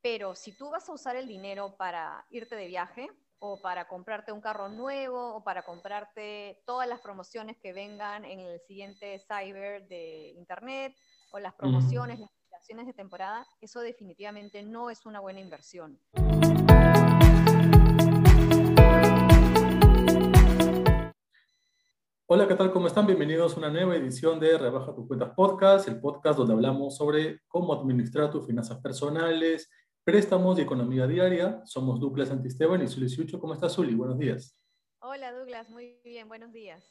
[0.00, 3.10] Pero si tú vas a usar el dinero para irte de viaje
[3.40, 8.38] o para comprarte un carro nuevo o para comprarte todas las promociones que vengan en
[8.38, 10.94] el siguiente cyber de internet
[11.32, 15.98] o las promociones, las acciones de temporada, eso definitivamente no es una buena inversión.
[22.30, 22.70] Hola, ¿qué tal?
[22.70, 23.06] ¿Cómo están?
[23.06, 27.40] Bienvenidos a una nueva edición de Rebaja tus cuentas podcast, el podcast donde hablamos sobre
[27.48, 29.70] cómo administrar tus finanzas personales,
[30.08, 31.60] préstamos y economía diaria.
[31.66, 33.38] Somos Douglas Antisteban y Zuli Siucho.
[33.38, 33.94] ¿Cómo estás, Zuli?
[33.94, 34.58] Buenos días.
[35.00, 35.68] Hola, Douglas.
[35.68, 36.26] Muy bien.
[36.26, 36.82] Buenos días.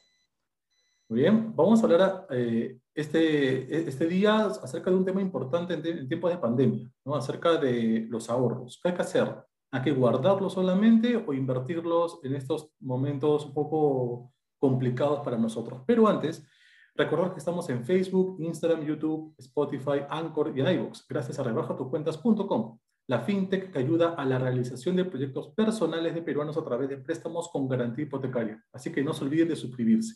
[1.08, 1.52] Muy bien.
[1.56, 6.38] Vamos a hablar eh, este, este día acerca de un tema importante en, tiempos de
[6.38, 7.16] pandemia, ¿no?
[7.16, 8.78] acerca de los ahorros.
[8.80, 9.34] ¿Qué hay que hacer?
[9.72, 15.82] ¿Hay que guardarlos solamente o invertirlos en estos momentos un poco complicados para nosotros.
[15.88, 16.46] Pero antes,
[16.94, 23.20] recordar que estamos en Facebook, Instagram, YouTube, Spotify, Anchor y iVoox, gracias a rebajatucuentas.com, la
[23.20, 27.48] fintech que ayuda a la realización de proyectos personales de peruanos a través de préstamos
[27.48, 28.62] con garantía hipotecaria.
[28.72, 30.14] Así que no se olviden de suscribirse.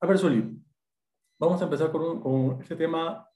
[0.00, 0.62] A ver, Solí,
[1.38, 3.26] vamos a empezar con, este tema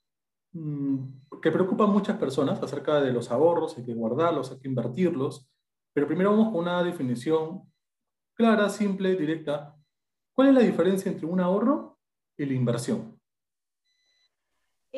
[0.53, 4.69] mm, que preocupa a muchas personas acerca de los ahorros, hay que guardarlos, hay que
[4.69, 5.51] invertirlos.
[5.93, 7.63] Pero primero vamos con una definición
[8.35, 9.77] clara, simple, directa
[10.37, 11.99] ¿Cuál es la diferencia entre un ahorro
[12.37, 13.16] y la inversión?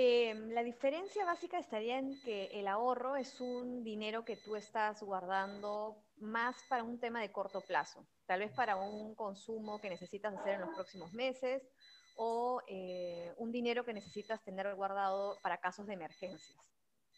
[0.01, 5.03] Eh, la diferencia básica estaría en que el ahorro es un dinero que tú estás
[5.03, 10.37] guardando más para un tema de corto plazo, tal vez para un consumo que necesitas
[10.37, 11.69] hacer en los próximos meses
[12.17, 16.71] o eh, un dinero que necesitas tener guardado para casos de emergencias.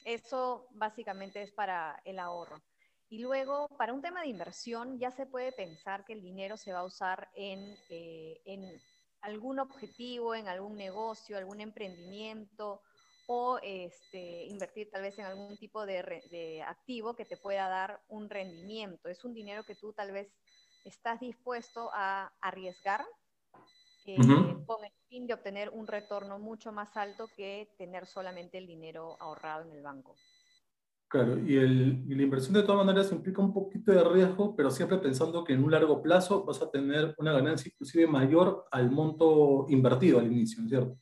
[0.06, 2.62] Eso básicamente es para el ahorro.
[3.10, 6.72] Y luego, para un tema de inversión, ya se puede pensar que el dinero se
[6.72, 8.80] va a usar en, eh, en
[9.22, 12.82] algún objetivo, en algún negocio, algún emprendimiento
[13.26, 18.28] o este, invertir tal vez en algún tipo de, activo que te pueda dar un
[18.28, 19.08] rendimiento.
[19.08, 20.32] Es un dinero que tú tal vez
[20.84, 23.06] estás dispuesto a arriesgar
[24.06, 24.16] eh,
[24.66, 29.16] con el fin de obtener un retorno mucho más alto que tener solamente el dinero
[29.20, 30.16] ahorrado en el banco.
[31.10, 34.96] Claro, y, el, la inversión de todas maneras implica un poquito de riesgo, pero siempre
[34.98, 39.66] pensando que en un largo plazo vas a tener una ganancia inclusive mayor al monto
[39.68, 40.96] invertido al inicio, ¿cierto?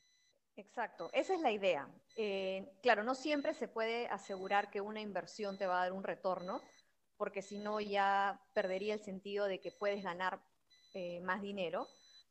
[0.56, 1.86] Exacto, esa es la idea.
[2.16, 6.02] Eh, claro, no siempre se puede asegurar que una inversión te va a dar un
[6.02, 6.62] retorno,
[7.18, 10.40] porque si no ya perdería el sentido de que puedes ganar
[10.94, 11.86] eh, más dinero,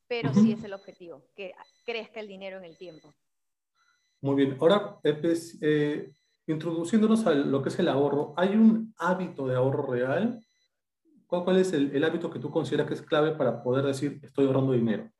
[0.07, 1.53] pero sí es el objetivo, que
[1.85, 3.13] crezca el dinero en el tiempo.
[4.21, 6.11] Muy bien, ahora eh,
[6.47, 10.41] introduciéndonos a lo que es el ahorro, ¿hay un hábito de ahorro real?
[11.27, 14.71] ¿Cuál, es el, hábito que tú consideras que es clave para poder decir estoy ahorrando
[14.71, 15.11] dinero?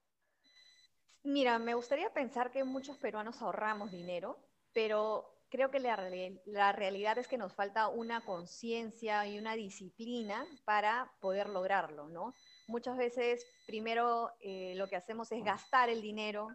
[1.24, 4.38] Mira, me gustaría pensar que muchos peruanos ahorramos dinero,
[4.74, 6.10] pero creo que la,
[6.46, 12.34] la realidad es que nos falta una conciencia y una disciplina para poder lograrlo, ¿no?
[12.68, 16.48] Muchas veces primero eh, lo que hacemos es gastar el dinero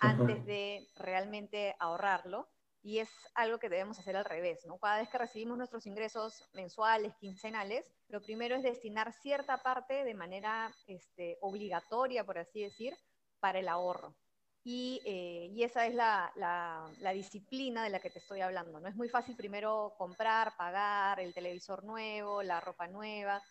[0.00, 2.48] antes de realmente ahorrarlo
[2.86, 4.78] y es algo que debemos hacer al revés, ¿no?
[4.78, 10.14] Cada vez que recibimos nuestros ingresos mensuales, quincenales, lo primero es destinar cierta parte de
[10.14, 12.94] manera este, obligatoria, por así decir,
[13.40, 14.14] para el ahorro.
[14.62, 18.78] Y, eh, y esa es la, la, disciplina de la que te estoy hablando.
[18.78, 23.42] No es muy fácil primero comprar, pagar el televisor nuevo, la ropa nueva,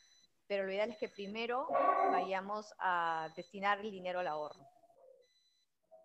[0.48, 1.68] pero lo ideal es que primero
[2.10, 4.66] vayamos a destinar el dinero al ahorro.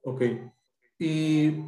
[0.02, 0.22] Ok.
[0.98, 1.62] Y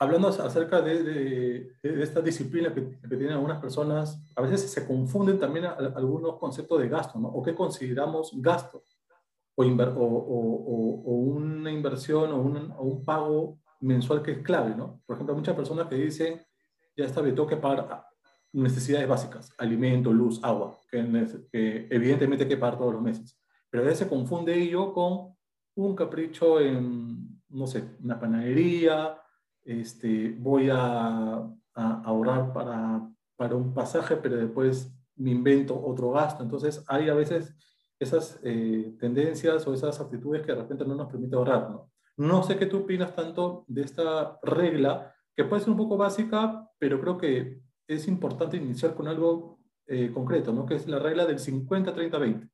[0.00, 6.38] hablando acerca de, esta disciplina que, tienen algunas personas, a veces se confunden también algunos
[6.38, 7.28] conceptos de gasto, ¿no?
[7.28, 8.82] ¿O qué consideramos gasto?
[9.56, 15.02] O, o, una inversión o un, pago mensual que es clave, ¿no?
[15.04, 16.40] Por ejemplo, muchas personas que dicen,
[16.96, 18.06] ya está, me tengo que pagar
[18.52, 21.04] necesidades básicas, alimento, luz, agua, que,
[21.52, 23.38] que evidentemente hay que pagar todos los meses.
[23.68, 25.36] Pero a veces se confunde ello con
[25.74, 29.19] un capricho en, no sé, una panadería,
[29.64, 36.42] este, voy a, ahorrar para, para, un pasaje, pero después me invento otro gasto.
[36.42, 37.54] Entonces hay a veces
[37.98, 41.70] esas eh, tendencias o esas actitudes que de repente no nos permiten ahorrar.
[41.70, 41.90] ¿no?
[42.16, 46.68] no sé qué tú opinas tanto de esta regla, que puede ser un poco básica,
[46.78, 50.66] pero creo que es importante iniciar con algo eh, concreto, ¿no?
[50.66, 52.50] que es la regla del 50-30-20.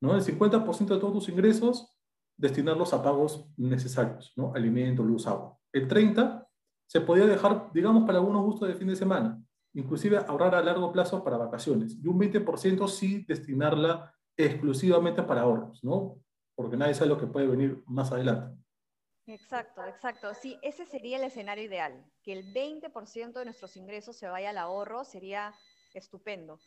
[0.00, 0.14] ¿no?
[0.14, 1.96] El 50% de todos tus ingresos,
[2.36, 4.52] destinarlos a pagos necesarios, ¿no?
[4.54, 5.57] alimento, luz, agua.
[5.72, 6.46] El 30
[6.86, 9.42] se podía dejar, digamos, para algunos gustos de fin de semana,
[9.74, 15.82] inclusive ahorrar a largo plazo para vacaciones, y un 20% sí destinarla exclusivamente para ahorros,
[15.84, 16.18] ¿no?
[16.54, 18.56] Porque nadie sabe lo que puede venir más adelante.
[19.26, 20.32] Exacto, exacto.
[20.32, 24.58] Sí, ese sería el escenario ideal, que el 20% de nuestros ingresos se vaya al
[24.58, 25.54] ahorro, sería
[25.92, 26.58] estupendo.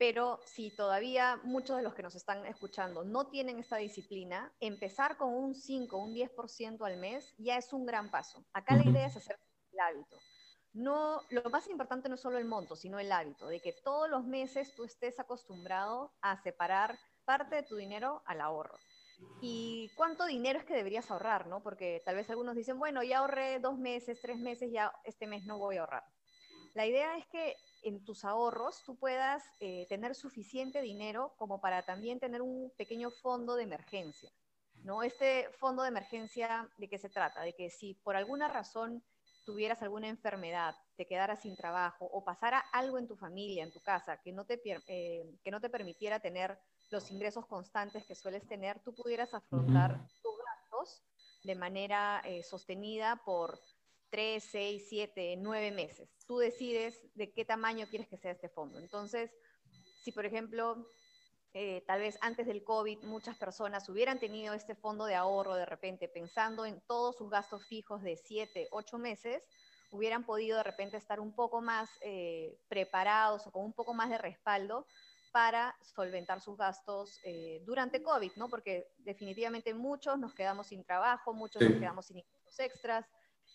[0.00, 5.18] Pero si todavía muchos de los que nos están escuchando no tienen esta disciplina, empezar
[5.18, 8.42] con un 5, un 10% al mes ya es un gran paso.
[8.54, 9.38] Acá la idea es hacer
[9.70, 10.16] el hábito.
[10.72, 14.08] No, lo más importante no es solo el monto, sino el hábito, de que todos
[14.08, 18.78] los meses tú estés acostumbrado a separar parte de tu dinero al ahorro.
[19.42, 21.46] ¿Y cuánto dinero es que deberías ahorrar?
[21.46, 21.62] ¿no?
[21.62, 25.44] Porque tal vez algunos dicen, bueno, ya ahorré dos meses, tres meses, ya este mes
[25.44, 26.04] no voy a ahorrar.
[26.74, 31.82] La idea es que en tus ahorros tú puedas eh, tener suficiente dinero como para
[31.82, 34.30] también tener un pequeño fondo de emergencia.
[34.84, 35.02] ¿no?
[35.02, 37.42] Este fondo de emergencia, ¿de qué se trata?
[37.42, 39.02] De que si por alguna razón
[39.44, 43.80] tuvieras alguna enfermedad, te quedaras sin trabajo o pasara algo en tu familia, en tu
[43.80, 46.58] casa, que no te, eh, que no te permitiera tener
[46.90, 51.02] los ingresos constantes que sueles tener, tú pudieras afrontar tus gastos
[51.42, 53.58] de manera eh, sostenida por
[54.10, 56.08] 3, 6, 7, 9 meses.
[56.26, 58.78] Tú decides de qué tamaño quieres que sea este fondo.
[58.78, 59.30] Entonces,
[60.02, 60.88] si por ejemplo,
[61.52, 65.66] eh, tal vez antes del COVID muchas personas hubieran tenido este fondo de ahorro de
[65.66, 69.42] repente pensando en todos sus gastos fijos de 7, 8 meses,
[69.90, 74.10] hubieran podido de repente estar un poco más eh, preparados o con un poco más
[74.10, 74.86] de respaldo
[75.32, 78.48] para solventar sus gastos eh, durante COVID, ¿no?
[78.48, 83.06] Porque definitivamente muchos nos quedamos sin trabajo, muchos nos quedamos sin ingresos extras,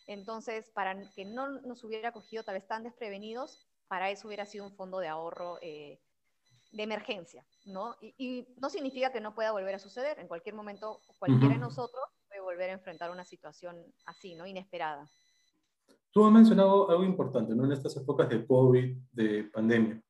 [0.08, 4.66] entonces, para que no nos hubiera cogido tal vez tan desprevenidos, para eso hubiera sido
[4.66, 6.00] un fondo de ahorro eh,
[6.72, 7.96] de emergencia, ¿no?
[8.02, 10.20] Y, no significa que no pueda volver a suceder.
[10.20, 14.46] En cualquier momento, cualquiera de nosotros puede volver a enfrentar una situación así, ¿no?
[14.46, 15.10] Inesperada.
[16.12, 17.66] Tú has mencionado algo importante, ¿no?
[17.66, 20.02] En estas épocas de COVID, de pandemia.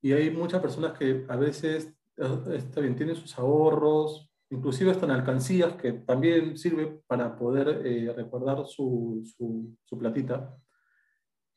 [0.00, 5.06] Y hay muchas personas que a veces, eh, está bien, tienen sus ahorros, inclusive hasta
[5.06, 10.56] en alcancías, que también sirve para poder eh, recordar su, su, platita.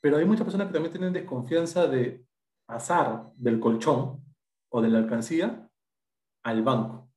[0.01, 2.25] Pero hay muchas personas que también tienen desconfianza de
[2.65, 4.23] pasar del colchón
[4.69, 5.69] o de la alcancía
[6.43, 7.09] al banco,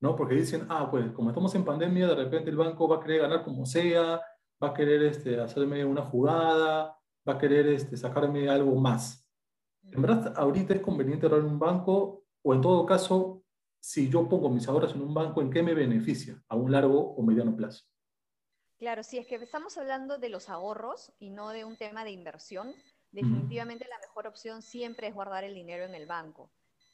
[0.00, 0.16] ¿no?
[0.16, 3.22] Porque dicen, ah, pues como estamos en pandemia, de repente el banco va a querer
[3.22, 4.20] ganar como sea,
[4.62, 6.96] va a querer este, hacerme una jugada,
[7.28, 9.26] va a querer este, sacarme algo más.
[9.90, 13.42] En verdad, ahorita es conveniente ahorrar en un banco o en todo caso
[13.80, 17.14] si yo pongo mis ahorros en un banco, ¿en qué me beneficia a un largo
[17.14, 17.84] o mediano plazo?
[18.78, 22.10] Claro, si es que estamos hablando de los ahorros y no de un tema de
[22.10, 22.74] inversión,
[23.10, 26.50] definitivamente la mejor opción siempre es guardar el dinero en el banco,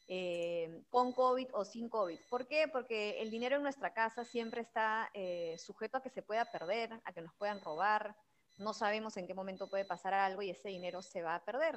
[0.07, 2.19] eh, con COVID o sin COVID.
[2.31, 2.69] ¿Por qué?
[2.73, 6.93] Porque el dinero en nuestra casa siempre está eh, sujeto a que se pueda perder,
[7.05, 8.15] a que nos puedan robar,
[8.59, 11.77] no sabemos en qué momento puede pasar algo y ese dinero se va a perder.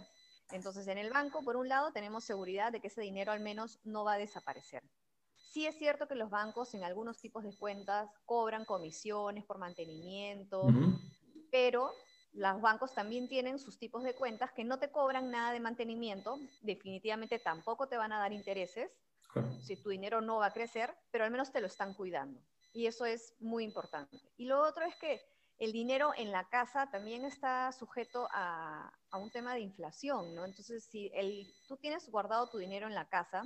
[0.51, 3.79] Entonces, en el banco, por un lado, tenemos seguridad de que ese dinero al menos
[3.83, 4.83] no va a desaparecer.
[5.35, 10.67] Sí es cierto que los bancos en algunos tipos de cuentas cobran comisiones por mantenimiento,
[11.49, 11.93] pero
[12.33, 16.37] los bancos también tienen sus tipos de cuentas que no te cobran nada de mantenimiento,
[16.61, 18.91] definitivamente tampoco te van a dar intereses,
[19.61, 22.41] si tu dinero no va a crecer, pero al menos te lo están cuidando.
[22.73, 24.19] Y eso es muy importante.
[24.37, 25.21] Y lo otro es que
[25.57, 30.43] el dinero en la casa también está sujeto a, un tema de inflación, ¿no?
[30.43, 33.43] Entonces, si el, tú tienes guardado tu dinero en la casa,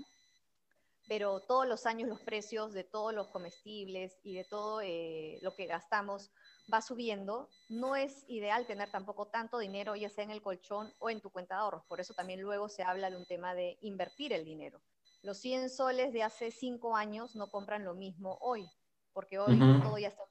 [1.08, 5.56] pero todos los años los precios de todos los comestibles y de todo eh, lo
[5.56, 6.32] que gastamos
[6.72, 11.10] va subiendo, no es ideal tener tampoco tanto dinero, ya sea en el colchón o
[11.10, 11.86] en tu cuenta de ahorros.
[11.86, 14.82] Por eso también luego se habla de un tema de invertir el dinero.
[15.22, 18.68] Los 100 soles de hace 5 años no compran lo mismo hoy,
[19.14, 20.24] porque hoy todo ya está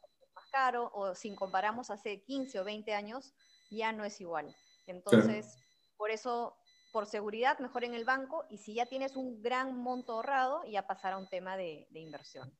[0.48, 3.34] caro o si comparamos hace 15 o 20 años,
[3.70, 4.54] ya no es igual.
[4.86, 5.56] Entonces,
[5.96, 6.56] por eso,
[6.92, 10.86] por seguridad, mejor en el banco y si ya tienes un gran monto ahorrado, ya
[10.86, 12.50] pasar a un tema de, inversión.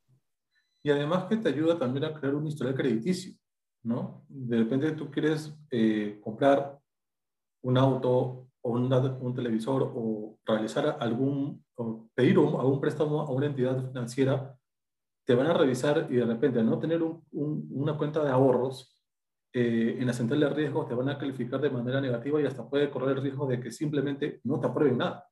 [0.83, 3.35] Y además que te ayuda también a crear un historial crediticio,
[3.83, 4.25] ¿no?
[4.29, 6.79] De repente tú quieres eh, comprar
[7.63, 13.89] un auto o un televisor o realizar algún, o pedir algún préstamo a una entidad
[13.89, 14.59] financiera
[15.29, 18.99] te van a revisar y de repente al no tener una cuenta de ahorros
[19.53, 22.67] eh, en la central de riesgos te van a calificar de manera negativa y hasta
[22.67, 25.29] puede correr el riesgo de que simplemente no te aprueben nada.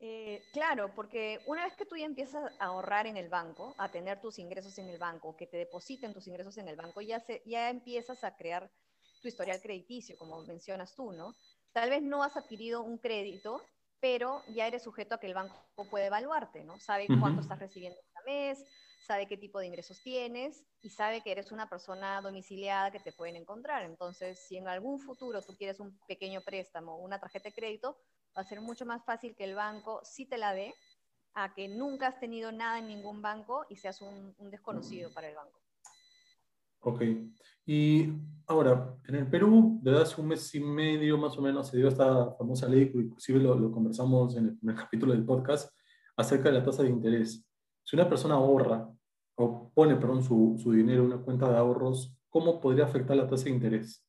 [0.00, 3.90] Eh, claro, porque una vez que tú ya empiezas a ahorrar en el banco, a
[3.90, 7.18] tener tus ingresos en el banco, que te depositen tus ingresos en el banco, ya,
[7.18, 8.70] se, ya empiezas a crear
[9.22, 11.34] tu historial crediticio, como mencionas tú, ¿no?
[11.72, 13.62] Tal vez no has adquirido un crédito,
[13.98, 15.56] pero ya eres sujeto a que el banco
[15.90, 16.78] puede evaluarte, ¿no?
[16.78, 18.62] Sabe cuánto estás recibiendo cada mes,
[19.06, 23.12] sabe qué tipo de ingresos tienes y sabe que eres una persona domiciliada que te
[23.12, 23.84] pueden encontrar.
[23.84, 27.96] Entonces, si en algún futuro tú quieres un pequeño préstamo una tarjeta de crédito,
[28.36, 30.74] va a ser mucho más fácil que el banco sí te la dé
[31.34, 35.36] a que nunca has tenido nada en ningún banco y seas un, desconocido para el
[35.36, 35.60] banco.
[36.80, 37.02] Ok.
[37.66, 38.12] Y
[38.46, 41.88] ahora, en el Perú, desde hace un mes y medio más o menos se dio
[41.88, 45.72] esta famosa ley, inclusive lo, lo conversamos en el primer capítulo del podcast,
[46.16, 47.44] acerca de la tasa de interés.
[47.84, 48.88] Si una persona ahorra
[49.36, 53.28] o pone, perdón, su, su dinero en una cuenta de ahorros, ¿cómo podría afectar la
[53.28, 54.04] tasa de interés?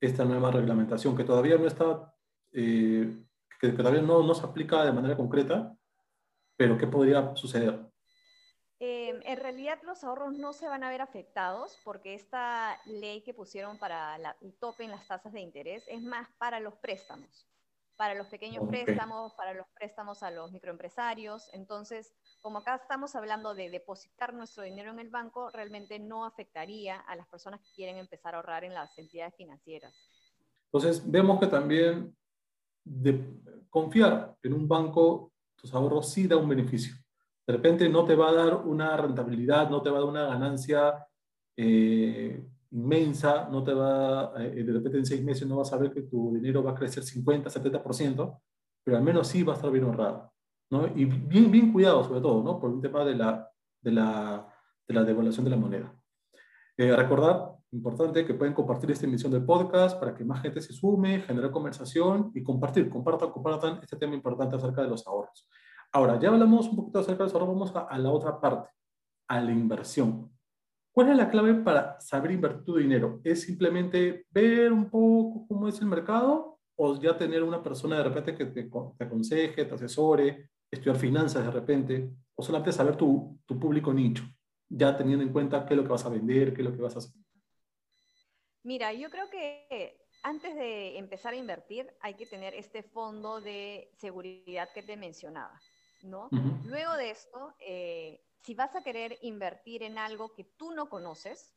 [0.00, 2.14] Esta nueva reglamentación que todavía no está,
[2.52, 3.24] eh,
[3.60, 5.76] que, que, todavía no, no se aplica de manera concreta,
[6.56, 7.88] pero ¿qué podría suceder?
[8.80, 13.34] Eh, en realidad los ahorros no se van a ver afectados porque esta ley que
[13.34, 17.48] pusieron para la, el tope en las tasas de interés es más para los préstamos,
[17.96, 18.84] para los pequeños okay.
[18.84, 21.52] préstamos, para los préstamos a los microempresarios.
[21.54, 26.96] Entonces, como acá estamos hablando de depositar nuestro dinero en el banco, realmente no afectaría
[27.00, 29.94] a las personas que quieren empezar a ahorrar en las entidades financieras.
[30.66, 32.16] Entonces, vemos que también
[32.84, 33.24] de
[33.70, 36.94] confiar en un banco, tus ahorros sí da un beneficio
[37.48, 40.26] de repente no te va a dar una rentabilidad, no te va a dar una
[40.26, 41.06] ganancia
[41.56, 45.90] eh, inmensa, no te va, eh, de repente en seis meses no vas a ver
[45.90, 48.40] que tu dinero va a crecer 50, 70%,
[48.84, 50.30] pero al menos sí va a estar bien honrado.
[50.70, 50.86] ¿No?
[50.94, 52.58] Y bien, bien cuidado sobre todo, ¿no?
[52.60, 54.46] por un tema de la, de la,
[54.86, 55.94] de la devaluación de la moneda.
[56.76, 60.72] Eh, recordar, importante, que pueden compartir esta emisión del podcast para que más gente se
[60.72, 65.48] sume, generar conversación y compartir, compartan, compartan este tema importante acerca de los ahorros.
[65.92, 68.70] Ahora, ya hablamos un poquito acerca de eso, ahora vamos a, a, la otra parte,
[69.28, 70.30] a la inversión.
[70.92, 73.20] ¿Cuál es la clave para saber invertir tu dinero?
[73.24, 78.04] ¿Es simplemente ver un poco cómo es el mercado o ya tener una persona de
[78.04, 83.38] repente que te, te aconseje, te asesore, estudiar finanzas de repente, o solamente saber tu,
[83.46, 84.24] tu público nicho,
[84.68, 86.82] ya teniendo en cuenta qué es lo que vas a vender, qué es lo que
[86.82, 87.12] vas a hacer?
[88.62, 93.90] Mira, yo creo que antes de empezar a invertir hay que tener este fondo de
[93.96, 95.58] seguridad que te mencionaba.
[96.02, 96.26] ¿no?
[96.26, 96.64] Uh -huh.
[96.64, 101.54] Luego de esto, eh, si vas a querer invertir en algo que tú no conoces,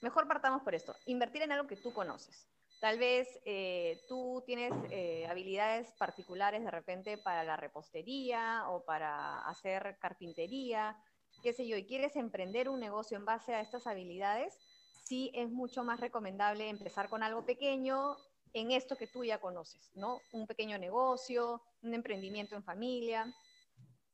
[0.00, 2.48] mejor partamos por esto, invertir en algo que tú conoces.
[2.82, 9.38] Tal vez eh, tú tienes eh, habilidades particulares de repente para la repostería o para
[9.42, 11.00] hacer carpintería,
[11.44, 14.58] qué sé yo, y quieres emprender un negocio en base a estas habilidades,
[15.04, 18.16] sí es mucho más recomendable empezar con algo pequeño
[18.52, 20.18] en esto que tú ya conoces, ¿no?
[20.32, 23.32] Un pequeño negocio, un emprendimiento en familia.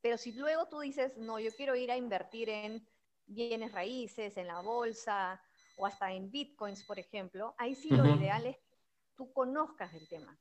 [0.03, 2.87] Pero si luego tú dices, no, yo quiero ir a invertir en
[3.25, 5.41] bienes raíces, en la bolsa
[5.79, 8.19] o hasta en bitcoins, por ejemplo, ahí sí lo uh -huh.
[8.19, 8.77] ideal es que
[9.17, 10.39] tú conozcas el tema.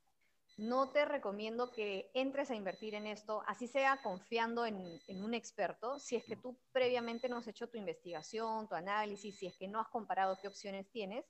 [0.56, 5.32] No te recomiendo que entres a invertir en esto, así sea confiando en, en, un
[5.32, 9.56] experto, si es que tú previamente no has hecho tu investigación, tu análisis, si es
[9.56, 11.24] que no has comparado qué opciones tienes,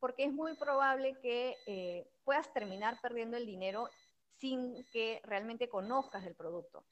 [0.00, 3.90] porque es muy probable que eh, puedas terminar perdiendo el dinero
[4.38, 6.84] sin que realmente conozcas el producto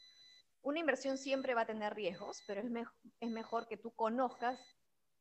[0.62, 2.84] una inversión siempre va a tener riesgos, pero es, me
[3.20, 4.58] es mejor que tú conozcas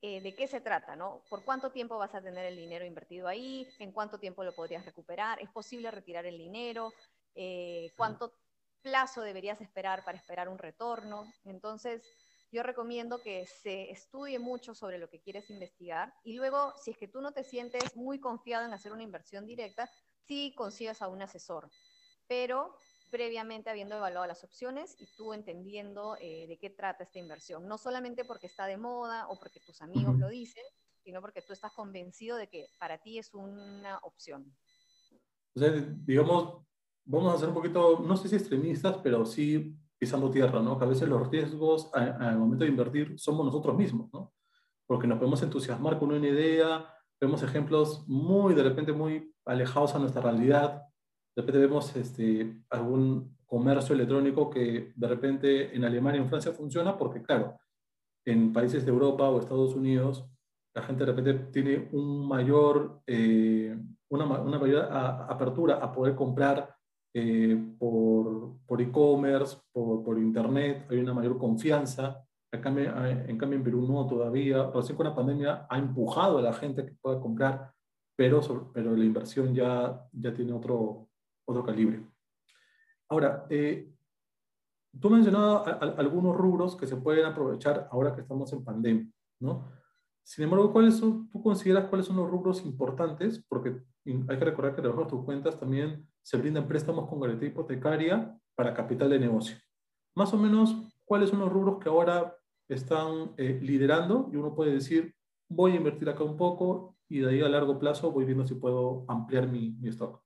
[0.02, 1.24] eh, de qué se trata, ¿no?
[1.30, 3.68] ¿Por cuánto tiempo vas a tener el dinero invertido ahí?
[3.80, 5.40] ¿En cuánto tiempo lo podrías recuperar?
[5.42, 6.92] ¿Es posible retirar el dinero?
[7.36, 8.34] Eh, ¿Cuánto
[8.82, 11.32] plazo deberías esperar para esperar un retorno?
[11.46, 12.04] Entonces,
[12.52, 16.98] yo recomiendo que se estudie mucho sobre lo que quieres investigar y luego, si es
[16.98, 19.90] que tú no te sientes muy confiado en hacer una inversión directa,
[20.28, 21.70] sí consigas a un asesor.
[22.28, 22.76] Pero
[23.12, 27.68] previamente habiendo evaluado las opciones y tú entendiendo eh, de qué trata esta inversión.
[27.68, 30.22] No solamente porque está de moda o porque tus amigos uh -huh.
[30.22, 30.64] lo dicen,
[31.04, 34.56] sino porque tú estás convencido de que para ti es una opción.
[35.54, 36.66] O sea, digamos,
[37.06, 40.80] vamos a ser un poquito, no sé si extremistas, pero sí pisando tierra, ¿no?
[40.80, 44.34] Que a veces los riesgos al momento de invertir somos nosotros mismos, ¿no?
[44.88, 50.00] Porque nos podemos entusiasmar con una idea, vemos ejemplos muy, de repente, muy alejados a
[50.00, 50.82] nuestra realidad,
[51.36, 56.54] de repente vemos este, algún comercio electrónico que de repente en Alemania y en Francia
[56.54, 57.58] funciona porque, claro,
[58.26, 60.26] en países de Europa o Estados Unidos,
[60.74, 63.76] la gente de repente tiene un mayor, eh,
[64.10, 66.74] una, una, mayor a, apertura a poder comprar
[67.14, 72.26] eh, por, por e-commerce, por, por, internet, hay una mayor confianza.
[72.54, 74.70] En cambio, en cambio, en Perú no todavía.
[74.74, 77.72] Recién con la pandemia ha empujado a la gente que pueda comprar,
[78.16, 78.42] pero,
[78.74, 81.10] pero la inversión ya, ya tiene otro,
[81.46, 82.06] otro calibre.
[83.10, 83.90] Ahora, eh,
[85.00, 89.08] tú mencionabas algunos rubros que se pueden aprovechar ahora que estamos en pandemia,
[89.40, 89.70] ¿no?
[90.24, 93.44] Sin embargo, ¿cuáles son, tú consideras cuáles son los rubros importantes?
[93.48, 97.50] Porque hay que recordar que debajo de tus cuentas también se brindan préstamos con garantía
[97.50, 99.58] hipotecaria para capital de negocio.
[100.16, 102.36] Más o menos, ¿cuáles son los rubros que ahora
[102.70, 104.30] están eh, liderando?
[104.32, 105.16] Y uno puede decir,
[105.50, 108.56] voy a invertir acá un poco y de ahí a largo plazo voy viendo si
[108.56, 110.22] puedo ampliar mi, mi stock.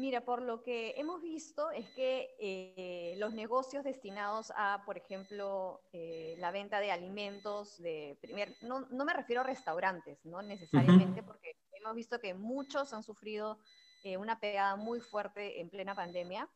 [0.00, 5.82] Mira, por lo que hemos visto es que eh, los negocios destinados a, por ejemplo,
[5.92, 11.22] eh, la venta de alimentos, de primer, no, no, me refiero a restaurantes, no necesariamente,
[11.22, 13.58] porque hemos visto que muchos han sufrido
[14.02, 16.48] eh, una pegada muy fuerte en plena pandemia,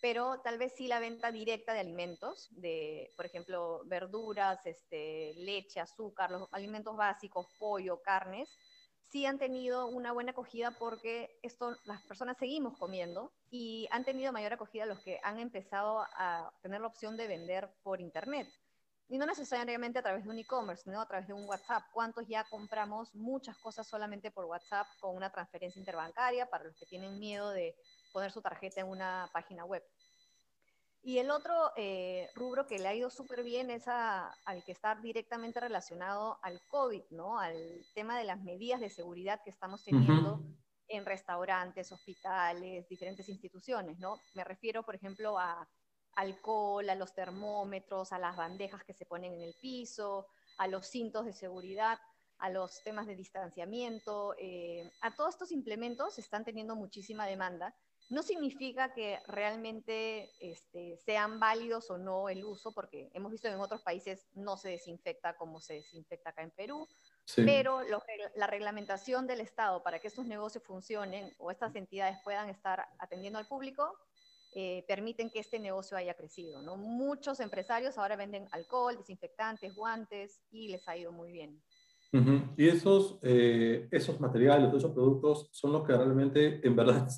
[0.00, 5.80] pero tal vez sí la venta directa de alimentos, de, por ejemplo, verduras, este, leche,
[5.80, 8.56] azúcar, los alimentos básicos, pollo, carnes,
[9.14, 14.32] sí han tenido una buena acogida porque esto las personas seguimos comiendo y han tenido
[14.32, 18.48] mayor acogida los que han empezado a tener la opción de vender por internet.
[19.08, 21.84] Y no necesariamente a través de un e-commerce, sino a través de un WhatsApp.
[21.92, 26.86] ¿Cuántos ya compramos muchas cosas solamente por WhatsApp con una transferencia interbancaria para los que
[26.86, 27.76] tienen miedo de
[28.12, 29.84] poner su tarjeta en una página web?
[31.06, 34.94] Y el otro eh, rubro que le ha ido súper bien es al que está
[34.94, 37.38] directamente relacionado al COVID, ¿no?
[37.38, 40.40] Al tema de las medidas de seguridad que estamos teniendo
[40.88, 44.18] en restaurantes, hospitales, diferentes instituciones, ¿no?
[44.32, 45.68] Me refiero, por ejemplo, a
[46.16, 50.86] alcohol, a los termómetros, a las bandejas que se ponen en el piso, a los
[50.86, 51.98] cintos de seguridad,
[52.38, 57.74] a los temas de distanciamiento, eh, a todos estos implementos están teniendo muchísima demanda
[58.08, 63.54] no significa que realmente este, sean válidos o no el uso, porque hemos visto que
[63.54, 66.86] en otros países no se desinfecta como se desinfecta acá en Perú,
[67.36, 67.80] pero
[68.36, 73.38] la reglamentación del Estado para que estos negocios funcionen o estas entidades puedan estar atendiendo
[73.38, 73.96] al público
[74.56, 76.62] eh, permiten que este negocio haya crecido.
[76.62, 76.76] ¿no?
[76.76, 81.60] Muchos empresarios ahora venden alcohol, desinfectantes, guantes y les ha ido muy bien.
[82.56, 87.08] Y esos, eh, esos materiales, esos productos son los que realmente en verdad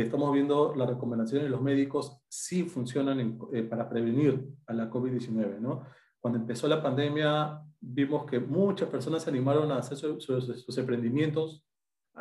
[0.00, 5.60] estamos viendo las recomendaciones de los médicos sí funcionan eh, para prevenir a la COVID-19,
[5.60, 5.84] ¿no?
[6.20, 11.64] Cuando empezó la pandemia, vimos que muchas personas se animaron a hacer sus, emprendimientos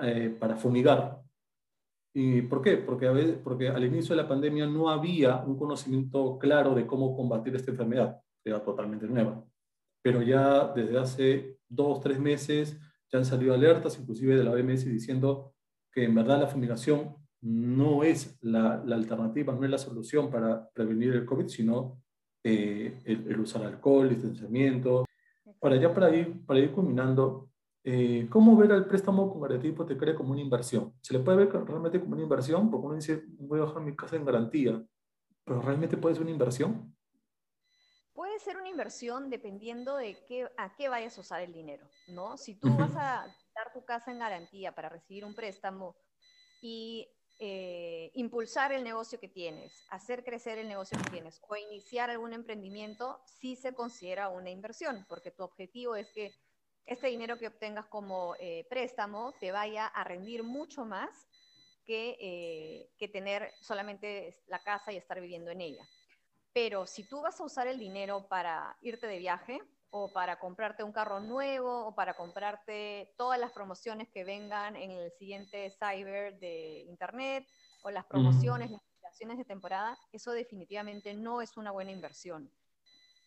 [0.01, 1.22] eh, para fumigar.
[2.13, 2.77] ¿Y por qué?
[2.77, 6.86] Porque, a veces, porque al inicio de la pandemia no había un conocimiento claro de
[6.86, 9.44] cómo combatir esta enfermedad, era totalmente nueva.
[10.03, 12.77] Pero ya desde hace dos, tres meses
[13.12, 15.56] ya han salido alertas, inclusive de la OMS, diciendo
[15.92, 21.13] que en verdad la fumigación no es la, alternativa, no es la solución para prevenir
[21.13, 22.01] el COVID, sino
[22.41, 25.06] eh, el, usar alcohol, distanciamiento.
[25.60, 27.49] Para ya para ir, para ir culminando,
[27.84, 30.93] eh, ¿cómo ver al préstamo con garantía hipotecaria como una inversión?
[31.01, 32.71] ¿Se le puede ver realmente como una inversión?
[32.71, 34.86] Porque uno dice, voy a dejar mi casa en garantía,
[35.43, 36.95] pero ¿realmente puede ser una inversión?
[38.13, 42.38] Puede ser una inversión dependiendo de qué, a qué vayas a usar el dinero, ¿no?
[42.38, 45.95] Si tú vas a dar tu casa en garantía para recibir un préstamo
[46.62, 52.10] y eh, impulsar el negocio que tienes, hacer crecer el negocio que tienes o iniciar
[52.10, 56.34] algún emprendimiento, sí se considera una inversión, porque tu objetivo es que
[56.86, 61.28] este dinero que obtengas como eh, préstamo te vaya a rendir mucho más
[61.86, 65.88] que, eh, que tener solamente la casa y estar viviendo en ella.
[66.54, 69.60] Pero si tú vas a usar el dinero para irte de viaje,
[69.95, 74.89] o para comprarte un carro nuevo o para comprarte todas las promociones que vengan en
[74.89, 77.47] el siguiente cyber de internet
[77.84, 82.49] o las promociones, las operaciones de temporada, eso definitivamente no es una buena inversión.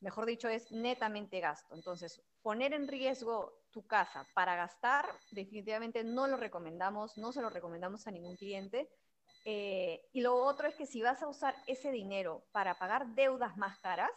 [0.00, 1.72] Mejor dicho, es netamente gasto.
[1.76, 7.48] Entonces, poner en riesgo tu casa para gastar, definitivamente no lo recomendamos, no se lo
[7.48, 8.90] recomendamos a ningún cliente.
[9.44, 13.56] Eh, y lo otro es que si vas a usar ese dinero para pagar deudas
[13.56, 14.10] más caras,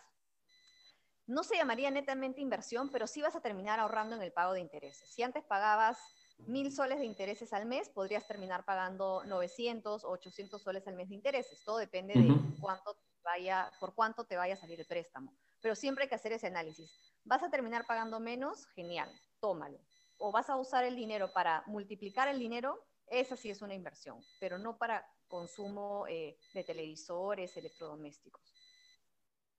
[1.29, 4.61] no se llamaría netamente inversión, pero sí vas a terminar ahorrando en el pago de
[4.61, 5.07] intereses.
[5.11, 5.99] Si antes pagabas
[6.47, 11.07] mil soles de intereses al mes, podrías terminar pagando 900 o 800 soles al mes
[11.09, 11.63] de intereses.
[11.63, 15.31] Todo depende de cuánto vaya, por cuánto te vaya a salir el préstamo.
[15.61, 16.91] Pero siempre hay que hacer ese análisis.
[17.23, 18.65] ¿Vas a terminar pagando menos?
[18.73, 19.77] Genial, tómalo.
[20.17, 22.87] ¿O vas a usar el dinero para multiplicar el dinero?
[23.05, 28.41] Esa sí es una inversión, pero no para consumo eh, de televisores, electrodomésticos.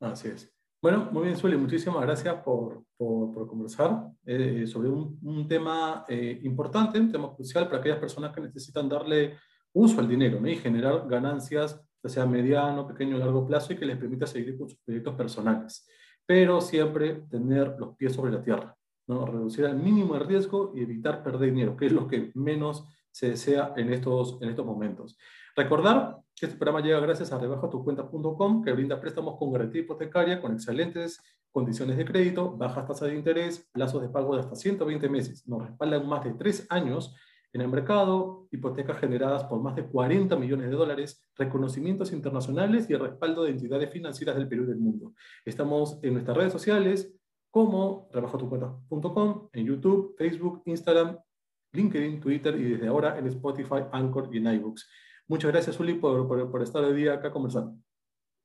[0.01, 0.60] Así es.
[0.83, 6.41] Bueno, muy bien, Sueli, muchísimas gracias por, por, conversar eh, sobre un, un tema eh,
[6.43, 9.37] importante, un tema crucial para aquellas personas que necesitan darle
[9.75, 10.49] uso al dinero ¿no?
[10.49, 14.57] y generar ganancias, ya sea mediano, pequeño o largo plazo, y que les permita seguir
[14.57, 15.87] con sus proyectos personales.
[16.25, 18.75] Pero siempre tener los pies sobre la tierra,
[19.07, 19.27] ¿no?
[19.27, 23.29] reducir al mínimo el riesgo y evitar perder dinero, que es lo que menos se
[23.29, 25.19] desea en estos, en estos momentos.
[25.55, 31.21] Recordar este programa llega gracias a rebajatucuenta.com, que brinda préstamos con garantía hipotecaria, con excelentes
[31.53, 35.47] condiciones de crédito, bajas tasas de interés, plazos de pago de hasta 120 meses.
[35.47, 37.15] Nos respaldan más de tres años
[37.53, 42.93] en el mercado, hipotecas generadas por más de 40 millones de dólares, reconocimientos internacionales y
[42.93, 45.15] el respaldo de entidades financieras del Perú y del mundo.
[45.45, 47.13] Estamos en nuestras redes sociales
[47.51, 51.19] como rebajatucuenta.com, en YouTube, Facebook, Instagram,
[51.73, 54.89] LinkedIn, Twitter y desde ahora en Spotify, Anchor y en iBooks.
[55.31, 57.81] Muchas gracias, Uli, por, por, estar hoy día acá conversando.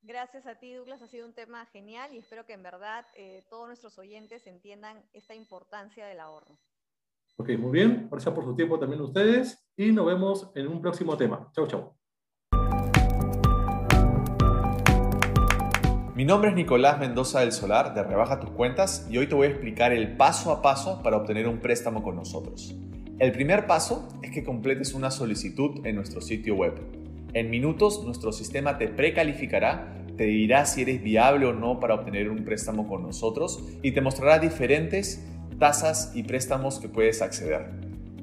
[0.03, 1.01] Gracias a ti, Douglas.
[1.01, 5.03] Ha sido un tema genial y espero que en verdad eh, todos nuestros oyentes entiendan
[5.11, 6.59] esta importancia del ahorro.
[7.37, 8.07] Ok, muy bien.
[8.11, 11.51] Gracias por su tiempo también ustedes y nos vemos en un próximo tema.
[11.55, 11.97] Chau, chau.
[16.13, 19.47] Mi nombre es Nicolás Mendoza del Solar de Rebaja tus cuentas y hoy te voy
[19.47, 22.75] a explicar el paso a paso para obtener un préstamo con nosotros.
[23.17, 26.73] El primer paso es que completes una solicitud en nuestro sitio web.
[27.33, 32.29] En minutos nuestro sistema te precalificará, te dirá si eres viable o no para obtener
[32.29, 35.25] un préstamo con nosotros y te mostrará diferentes
[35.57, 37.69] tasas y préstamos que puedes acceder.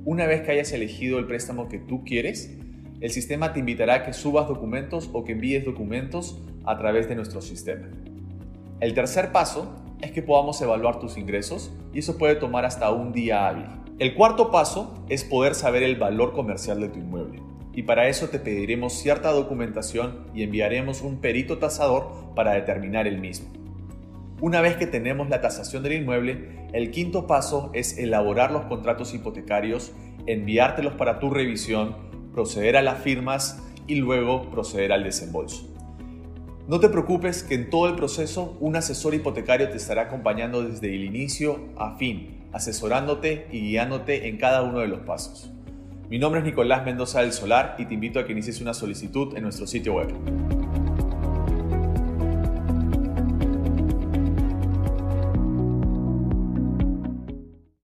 [0.05, 2.55] Una vez que hayas elegido el préstamo que tú quieres,
[3.01, 7.15] el sistema te invitará a que subas documentos o que envíes documentos a través de
[7.15, 7.89] nuestro sistema.
[8.81, 13.13] El tercer paso es que podamos evaluar tus ingresos y eso puede tomar hasta un
[13.13, 13.65] día hábil.
[13.99, 17.43] El cuarto paso es poder saber el valor comercial de tu inmueble
[17.75, 23.19] y para eso te pediremos cierta documentación y enviaremos un perito tasador para determinar el
[23.19, 23.49] mismo.
[24.41, 29.15] Una vez que tenemos la tasación del inmueble, el quinto paso es elaborar los contratos
[29.15, 29.93] hipotecarios,
[30.27, 31.95] enviártelos para tu revisión,
[32.33, 35.69] proceder a las firmas y luego proceder al desembolso.
[36.67, 40.95] No te preocupes que en todo el proceso un asesor hipotecario te estará acompañando desde
[40.95, 45.51] el inicio a fin, asesorándote y guiándote en cada uno de los pasos.
[46.09, 49.37] Mi nombre es Nicolás Mendoza del Solar y te invito a que inicies una solicitud
[49.37, 50.82] en nuestro sitio web.